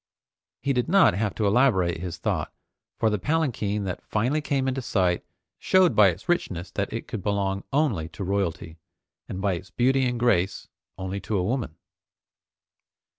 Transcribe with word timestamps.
He 0.63 0.73
did 0.73 0.89
not 0.89 1.13
have 1.13 1.35
to 1.35 1.45
elaborate 1.45 1.99
his 2.01 2.17
thought, 2.17 2.51
for 2.97 3.11
the 3.11 3.19
palanquin 3.19 3.83
that 3.83 4.03
finally 4.03 4.41
came 4.41 4.67
in 4.67 4.73
sight 4.81 5.23
showed 5.59 5.95
by 5.95 6.07
its 6.07 6.27
richness 6.27 6.71
that 6.71 6.91
it 6.91 7.07
could 7.07 7.21
belong 7.21 7.63
only 7.71 8.09
to 8.09 8.23
royalty, 8.23 8.79
and 9.29 9.39
by 9.39 9.53
its 9.53 9.69
beauty 9.69 10.07
and 10.07 10.19
grace, 10.19 10.67
only 10.97 11.19
to 11.19 11.37
a 11.37 11.43
woman. 11.43 11.75